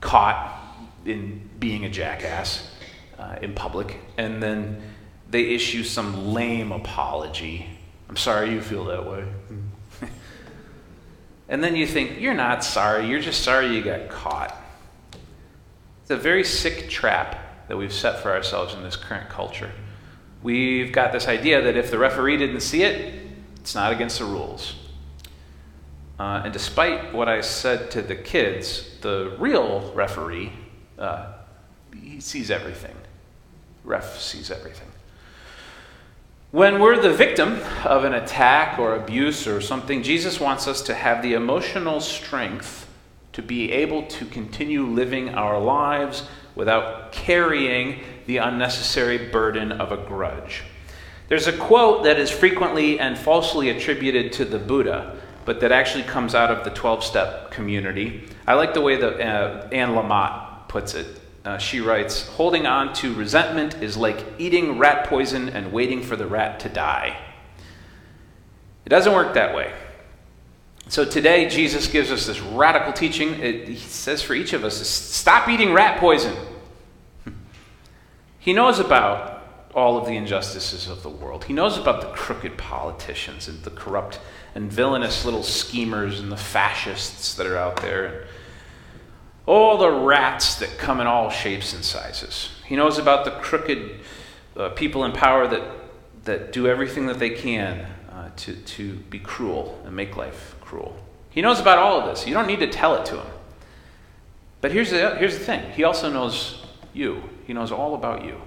caught 0.00 0.60
in 1.04 1.48
being 1.58 1.84
a 1.84 1.90
jackass 1.90 2.70
uh, 3.18 3.36
in 3.40 3.54
public, 3.54 3.98
and 4.18 4.42
then 4.42 4.82
they 5.34 5.46
issue 5.46 5.82
some 5.82 6.32
lame 6.32 6.70
apology. 6.70 7.66
I'm 8.08 8.16
sorry 8.16 8.52
you 8.52 8.60
feel 8.60 8.84
that 8.84 9.04
way. 9.04 9.24
And 11.48 11.62
then 11.62 11.74
you 11.74 11.88
think, 11.88 12.20
you're 12.20 12.34
not 12.34 12.62
sorry, 12.62 13.08
you're 13.08 13.20
just 13.20 13.42
sorry 13.42 13.74
you 13.74 13.82
got 13.82 14.08
caught. 14.08 14.56
It's 16.00 16.10
a 16.10 16.16
very 16.16 16.44
sick 16.44 16.88
trap 16.88 17.66
that 17.68 17.76
we've 17.76 17.92
set 17.92 18.20
for 18.20 18.30
ourselves 18.32 18.74
in 18.74 18.82
this 18.84 18.96
current 18.96 19.28
culture. 19.28 19.72
We've 20.42 20.92
got 20.92 21.12
this 21.12 21.26
idea 21.26 21.60
that 21.62 21.76
if 21.76 21.90
the 21.90 21.98
referee 21.98 22.36
didn't 22.36 22.60
see 22.60 22.84
it, 22.84 23.20
it's 23.56 23.74
not 23.74 23.92
against 23.92 24.20
the 24.20 24.24
rules. 24.26 24.76
Uh, 26.18 26.42
and 26.44 26.52
despite 26.52 27.12
what 27.12 27.28
I 27.28 27.40
said 27.40 27.90
to 27.90 28.02
the 28.02 28.14
kids, 28.16 28.98
the 29.00 29.36
real 29.38 29.92
referee, 29.94 30.52
uh, 30.96 31.32
he 32.00 32.20
sees 32.20 32.50
everything. 32.52 32.96
Ref 33.82 34.18
sees 34.18 34.50
everything. 34.50 34.88
When 36.54 36.78
we're 36.78 37.00
the 37.00 37.12
victim 37.12 37.58
of 37.84 38.04
an 38.04 38.14
attack 38.14 38.78
or 38.78 38.94
abuse 38.94 39.48
or 39.48 39.60
something, 39.60 40.04
Jesus 40.04 40.38
wants 40.38 40.68
us 40.68 40.82
to 40.82 40.94
have 40.94 41.20
the 41.20 41.32
emotional 41.32 42.00
strength 42.00 42.88
to 43.32 43.42
be 43.42 43.72
able 43.72 44.06
to 44.06 44.24
continue 44.24 44.86
living 44.86 45.30
our 45.30 45.60
lives 45.60 46.28
without 46.54 47.10
carrying 47.10 48.04
the 48.26 48.36
unnecessary 48.36 49.32
burden 49.32 49.72
of 49.72 49.90
a 49.90 49.96
grudge. 49.96 50.62
There's 51.26 51.48
a 51.48 51.58
quote 51.58 52.04
that 52.04 52.20
is 52.20 52.30
frequently 52.30 53.00
and 53.00 53.18
falsely 53.18 53.70
attributed 53.70 54.32
to 54.34 54.44
the 54.44 54.60
Buddha, 54.60 55.20
but 55.44 55.58
that 55.58 55.72
actually 55.72 56.04
comes 56.04 56.36
out 56.36 56.52
of 56.52 56.62
the 56.62 56.70
12 56.70 57.02
step 57.02 57.50
community. 57.50 58.28
I 58.46 58.54
like 58.54 58.74
the 58.74 58.80
way 58.80 58.94
that 58.94 59.20
uh, 59.20 59.66
Anne 59.72 59.96
Lamott 59.96 60.68
puts 60.68 60.94
it. 60.94 61.20
Uh, 61.44 61.58
she 61.58 61.80
writes 61.80 62.26
Holding 62.28 62.66
on 62.66 62.94
to 62.94 63.12
resentment 63.14 63.82
is 63.82 63.96
like 63.96 64.24
eating 64.38 64.78
rat 64.78 65.08
poison 65.08 65.48
and 65.50 65.72
waiting 65.72 66.02
for 66.02 66.16
the 66.16 66.26
rat 66.26 66.60
to 66.60 66.68
die. 66.68 67.16
It 68.86 68.88
doesn't 68.88 69.12
work 69.12 69.34
that 69.34 69.54
way. 69.54 69.72
So 70.88 71.04
today, 71.04 71.48
Jesus 71.48 71.88
gives 71.88 72.10
us 72.10 72.26
this 72.26 72.40
radical 72.40 72.92
teaching. 72.92 73.40
It, 73.40 73.68
he 73.68 73.76
says 73.76 74.22
for 74.22 74.34
each 74.34 74.52
of 74.52 74.64
us 74.64 74.86
stop 74.86 75.48
eating 75.48 75.72
rat 75.72 75.98
poison. 75.98 76.34
He 78.38 78.52
knows 78.52 78.78
about 78.78 79.42
all 79.74 79.96
of 79.96 80.06
the 80.06 80.16
injustices 80.16 80.86
of 80.86 81.02
the 81.02 81.08
world. 81.08 81.44
He 81.44 81.52
knows 81.52 81.78
about 81.78 82.02
the 82.02 82.08
crooked 82.08 82.58
politicians 82.58 83.48
and 83.48 83.62
the 83.64 83.70
corrupt 83.70 84.20
and 84.54 84.70
villainous 84.70 85.24
little 85.24 85.42
schemers 85.42 86.20
and 86.20 86.30
the 86.30 86.36
fascists 86.36 87.34
that 87.34 87.46
are 87.46 87.56
out 87.56 87.78
there. 87.78 88.26
All 89.46 89.76
the 89.78 89.90
rats 89.90 90.56
that 90.56 90.78
come 90.78 91.00
in 91.00 91.06
all 91.06 91.30
shapes 91.30 91.74
and 91.74 91.84
sizes. 91.84 92.50
He 92.64 92.76
knows 92.76 92.98
about 92.98 93.24
the 93.24 93.32
crooked 93.32 94.00
uh, 94.56 94.70
people 94.70 95.04
in 95.04 95.12
power 95.12 95.46
that, 95.46 95.62
that 96.24 96.52
do 96.52 96.66
everything 96.66 97.06
that 97.06 97.18
they 97.18 97.30
can 97.30 97.86
uh, 98.10 98.30
to, 98.36 98.54
to 98.54 98.94
be 98.94 99.18
cruel 99.18 99.80
and 99.84 99.94
make 99.94 100.16
life 100.16 100.54
cruel. 100.60 100.96
He 101.30 101.42
knows 101.42 101.60
about 101.60 101.78
all 101.78 102.00
of 102.00 102.06
this. 102.06 102.26
You 102.26 102.34
don't 102.34 102.46
need 102.46 102.60
to 102.60 102.68
tell 102.68 102.94
it 102.94 103.04
to 103.06 103.16
him. 103.16 103.26
But 104.60 104.72
here's 104.72 104.90
the, 104.90 105.16
here's 105.16 105.36
the 105.36 105.44
thing 105.44 105.72
He 105.72 105.84
also 105.84 106.10
knows 106.10 106.64
you, 106.94 107.22
He 107.46 107.52
knows 107.52 107.70
all 107.70 107.94
about 107.94 108.24
you. 108.24 108.40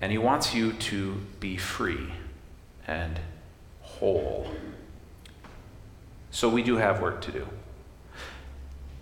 And 0.00 0.12
He 0.12 0.18
wants 0.18 0.54
you 0.54 0.72
to 0.72 1.14
be 1.40 1.56
free 1.56 2.12
and 2.86 3.18
whole. 3.80 4.50
So 6.30 6.48
we 6.48 6.62
do 6.62 6.76
have 6.76 7.00
work 7.00 7.22
to 7.22 7.32
do. 7.32 7.46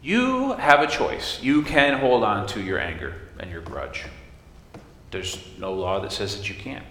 You 0.03 0.55
have 0.55 0.81
a 0.81 0.89
choice. 0.89 1.41
You 1.43 1.63
can 1.63 1.99
hold 1.99 2.25
on 2.25 2.47
to 2.49 2.61
your 2.61 2.79
anger 2.79 3.15
and 3.39 3.51
your 3.51 3.61
grudge. 3.61 4.05
There's 5.13 5.39
no 5.59 5.73
law 5.73 6.01
that 6.01 6.11
says 6.11 6.37
that 6.37 6.49
you 6.49 6.57
can't. 6.57 6.85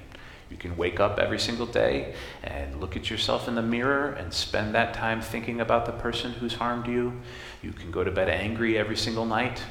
You 0.49 0.57
can 0.57 0.77
wake 0.77 0.99
up 0.99 1.19
every 1.19 1.39
single 1.39 1.65
day 1.65 2.13
and 2.43 2.79
look 2.79 2.95
at 2.95 3.09
yourself 3.09 3.47
in 3.47 3.55
the 3.55 3.61
mirror 3.61 4.11
and 4.11 4.33
spend 4.33 4.75
that 4.75 4.93
time 4.93 5.21
thinking 5.21 5.61
about 5.61 5.85
the 5.85 5.91
person 5.93 6.31
who's 6.33 6.53
harmed 6.53 6.87
you. 6.87 7.21
You 7.61 7.71
can 7.71 7.91
go 7.91 8.03
to 8.03 8.11
bed 8.11 8.29
angry 8.29 8.77
every 8.77 8.97
single 8.97 9.25
night. 9.25 9.61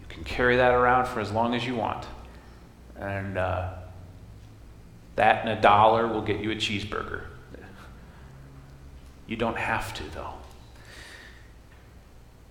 You 0.00 0.06
can 0.08 0.24
carry 0.24 0.56
that 0.56 0.72
around 0.72 1.06
for 1.06 1.20
as 1.20 1.30
long 1.30 1.54
as 1.54 1.66
you 1.66 1.74
want. 1.74 2.06
And 2.98 3.38
uh, 3.38 3.70
that 5.16 5.46
and 5.46 5.58
a 5.58 5.60
dollar 5.60 6.06
will 6.06 6.22
get 6.22 6.40
you 6.40 6.50
a 6.50 6.56
cheeseburger. 6.56 7.24
You 9.26 9.36
don't 9.36 9.56
have 9.56 9.94
to, 9.94 10.02
though. 10.10 10.39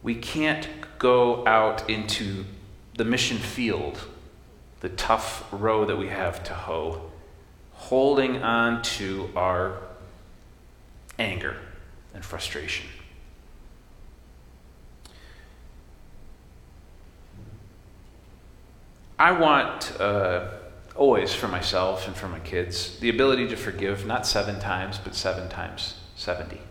We 0.02 0.16
can't 0.16 0.68
go 0.98 1.46
out 1.46 1.90
into 1.90 2.46
the 2.96 3.06
mission 3.06 3.38
field, 3.38 4.00
the 4.82 4.90
tough 4.90 5.48
row 5.52 5.86
that 5.86 5.98
we 5.98 6.08
have 6.08 6.44
to 6.46 6.54
hoe, 6.54 7.12
holding 7.74 8.44
on 8.44 8.82
to 8.82 9.30
our 9.36 9.78
anger 11.18 11.58
and 12.14 12.24
frustration. 12.24 12.88
I 19.18 19.34
want 19.34 20.00
uh, 20.00 20.50
always 20.96 21.34
for 21.34 21.50
myself 21.50 22.08
and 22.08 22.16
for 22.16 22.30
my 22.30 22.40
kids 22.40 22.98
the 23.00 23.10
ability 23.10 23.50
to 23.50 23.58
forgive 23.58 24.06
not 24.06 24.26
seven 24.26 24.60
times, 24.62 24.98
but 24.98 25.14
seven 25.14 25.50
times 25.50 25.96
70 26.16 26.62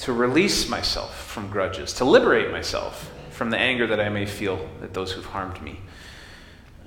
to 0.00 0.12
release 0.12 0.68
myself 0.68 1.26
from 1.26 1.50
grudges, 1.50 1.92
to 1.94 2.04
liberate 2.04 2.50
myself 2.50 3.10
from 3.30 3.50
the 3.50 3.58
anger 3.58 3.86
that 3.86 4.00
I 4.00 4.08
may 4.08 4.26
feel 4.26 4.68
at 4.82 4.94
those 4.94 5.12
who've 5.12 5.24
harmed 5.24 5.60
me, 5.62 5.80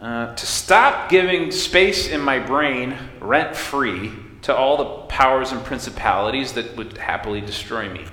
uh, 0.02 0.34
to 0.36 0.46
stop 0.46 1.10
giving 1.10 1.52
space 1.52 2.10
in 2.10 2.22
my 2.22 2.40
brain 2.40 2.98
rent 3.22 3.56
free 3.56 4.12
to 4.42 4.56
all 4.56 4.78
the 4.78 5.08
powers 5.08 5.52
and 5.52 5.64
principalities 5.64 6.54
that 6.54 6.76
would 6.76 6.98
happily 6.98 7.40
destroy 7.40 7.88
me, 7.88 8.06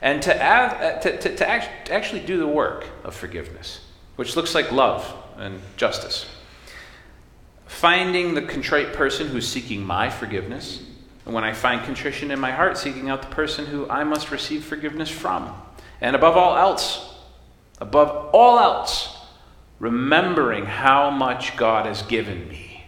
and 0.00 0.22
to, 0.22 0.42
add, 0.42 0.72
uh, 0.82 1.00
to, 1.00 1.18
to, 1.18 1.36
to, 1.36 1.48
act, 1.48 1.86
to 1.86 1.92
actually 1.92 2.20
do 2.20 2.38
the 2.38 2.46
work 2.46 2.86
of 3.04 3.14
forgiveness, 3.14 3.80
which 4.16 4.34
looks 4.34 4.54
like 4.54 4.72
love 4.72 5.14
and 5.36 5.60
justice. 5.76 6.26
Finding 7.66 8.34
the 8.34 8.42
contrite 8.42 8.94
person 8.94 9.28
who's 9.28 9.46
seeking 9.46 9.84
my 9.84 10.08
forgiveness 10.08 10.82
and 11.28 11.34
when 11.34 11.44
I 11.44 11.52
find 11.52 11.84
contrition 11.84 12.30
in 12.30 12.40
my 12.40 12.52
heart, 12.52 12.78
seeking 12.78 13.10
out 13.10 13.20
the 13.20 13.28
person 13.28 13.66
who 13.66 13.86
I 13.90 14.02
must 14.02 14.30
receive 14.30 14.64
forgiveness 14.64 15.10
from. 15.10 15.54
And 16.00 16.16
above 16.16 16.38
all 16.38 16.56
else, 16.56 17.16
above 17.82 18.30
all 18.32 18.58
else, 18.58 19.14
remembering 19.78 20.64
how 20.64 21.10
much 21.10 21.54
God 21.58 21.84
has 21.84 22.00
given 22.00 22.48
me. 22.48 22.86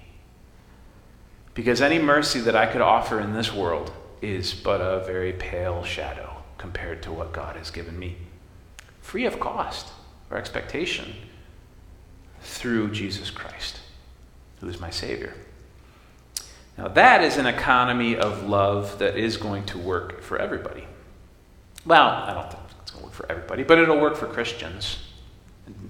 Because 1.53 1.83
any 1.83 1.99
mercy 1.99 2.41
that 2.41 2.57
I 2.57 2.65
could 2.65 2.81
offer 2.81 3.21
in 3.21 3.35
this 3.35 3.53
world 3.53 3.93
is 4.23 4.55
but 4.55 4.81
a 4.81 5.05
very 5.05 5.35
pale 5.35 5.85
shadow 5.85 6.43
compared 6.57 7.03
to 7.03 7.13
what 7.13 7.35
God 7.35 7.57
has 7.57 7.71
given 7.71 7.99
me, 7.99 8.17
free 9.03 9.27
of 9.27 9.39
cost 9.39 9.89
or 10.31 10.39
expectation, 10.39 11.13
through 12.41 12.91
Jesus 12.91 13.31
Christ, 13.31 13.81
who 14.61 14.69
is 14.71 14.81
my 14.81 14.89
Savior. 14.89 15.35
Now, 16.81 16.89
that 16.89 17.23
is 17.23 17.37
an 17.37 17.45
economy 17.45 18.17
of 18.17 18.49
love 18.49 19.01
that 19.01 19.15
is 19.15 19.37
going 19.37 19.67
to 19.67 19.77
work 19.77 20.23
for 20.23 20.39
everybody. 20.39 20.87
Well, 21.85 22.09
I 22.09 22.33
don't 22.33 22.51
think 22.51 22.63
it's 22.81 22.91
going 22.91 23.03
to 23.03 23.07
work 23.07 23.15
for 23.15 23.31
everybody, 23.31 23.65
but 23.65 23.79
it'll 23.79 24.01
work 24.01 24.17
for 24.17 24.25
Christians, 24.25 24.97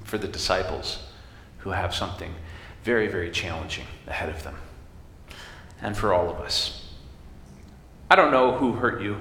for 0.02 0.18
the 0.18 0.26
disciples 0.26 0.98
who 1.58 1.70
have 1.70 1.94
something 1.94 2.34
very, 2.82 3.06
very 3.06 3.30
challenging 3.30 3.86
ahead 4.08 4.30
of 4.30 4.42
them, 4.42 4.56
and 5.80 5.96
for 5.96 6.12
all 6.12 6.28
of 6.28 6.40
us. 6.40 6.90
I 8.10 8.16
don't 8.16 8.32
know 8.32 8.56
who 8.56 8.72
hurt 8.72 9.00
you 9.00 9.16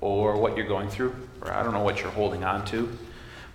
or 0.00 0.36
what 0.36 0.56
you're 0.56 0.68
going 0.68 0.88
through, 0.88 1.16
or 1.42 1.52
I 1.52 1.64
don't 1.64 1.72
know 1.72 1.82
what 1.82 2.00
you're 2.00 2.12
holding 2.12 2.44
on 2.44 2.64
to, 2.66 2.96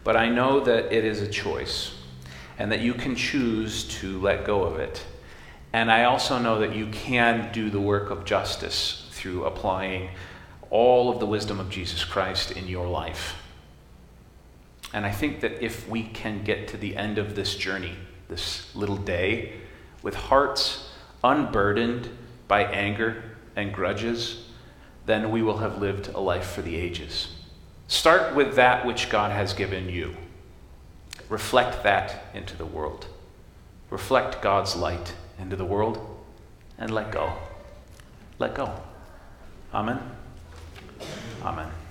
but 0.04 0.17
I 0.17 0.28
know 0.28 0.60
that 0.60 0.91
it 0.91 1.06
is 1.06 1.21
a 1.21 1.30
choice 1.30 1.95
and 2.60 2.69
that 2.73 2.82
you 2.82 2.93
can 2.93 3.15
choose 3.15 3.86
to 3.99 4.19
let 4.19 4.43
go 4.43 4.63
of 4.63 4.82
it 4.82 5.06
and 5.73 5.91
I 5.91 6.03
also 6.03 6.38
know 6.38 6.59
that 6.59 6.75
you 6.75 6.88
can 6.88 7.51
do 7.51 7.71
the 7.71 7.81
work 7.81 8.12
of 8.12 8.25
justice 8.25 9.07
through 9.12 9.45
applying 9.45 10.12
all 10.69 11.09
of 11.09 11.19
the 11.19 11.25
wisdom 11.25 11.59
of 11.59 11.71
Jesus 11.71 12.03
Christ 12.03 12.51
in 12.51 12.67
your 12.67 12.88
life. 12.88 13.36
And 14.93 15.03
I 15.03 15.12
think 15.12 15.41
that 15.41 15.63
if 15.63 15.89
we 15.89 16.03
can 16.03 16.43
get 16.43 16.67
to 16.69 16.77
the 16.77 16.95
end 16.95 17.17
of 17.17 17.36
this 17.36 17.55
journey, 17.55 17.95
this 18.29 18.73
little 18.75 18.97
day, 18.97 19.53
with 20.03 20.13
hearts 20.13 20.91
unburdened 21.23 22.09
by 22.47 22.63
anger 22.65 23.23
and 23.55 23.73
grudges, 23.73 24.49
then 25.07 25.31
we 25.31 25.41
will 25.41 25.57
have 25.57 25.79
lived 25.79 26.09
a 26.09 26.19
life 26.19 26.51
for 26.51 26.62
the 26.62 26.75
ages. 26.75 27.29
Start 27.88 28.36
with 28.36 28.55
that 28.55 28.86
which 28.86 29.09
God 29.09 29.31
has 29.31 29.53
given 29.53 29.89
you. 29.89 30.15
Reflect 31.29 31.81
that 31.83 32.25
into 32.36 32.55
the 32.55 32.65
world. 32.65 33.07
Reflect 33.89 34.41
God's 34.41 34.75
light 34.75 35.15
into 35.43 35.58
the 35.58 35.65
world 35.65 35.99
and 36.79 36.89
let 36.89 37.12
go. 37.12 37.34
Let 38.39 38.56
go. 38.56 38.73
Amen. 39.73 39.99
Amen. 41.43 41.83